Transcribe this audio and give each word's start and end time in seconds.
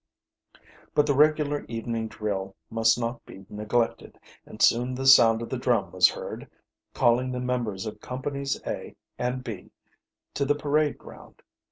But 0.95 1.05
the 1.05 1.13
regular 1.13 1.63
evening 1.65 2.07
drill 2.07 2.55
must 2.71 2.99
not 2.99 3.23
be 3.23 3.45
neglected, 3.49 4.17
and 4.47 4.59
soon 4.59 4.95
the 4.95 5.05
sound 5.05 5.43
of 5.43 5.49
the 5.49 5.59
drum 5.59 5.91
was 5.91 6.09
heard, 6.09 6.49
calling 6.95 7.31
the 7.31 7.39
members 7.39 7.85
of 7.85 8.01
companies 8.01 8.59
A 8.65 8.95
and 9.19 9.43
B 9.43 9.69
to 10.33 10.43
the 10.43 10.55
parade 10.55 10.97
ground. 10.97 11.43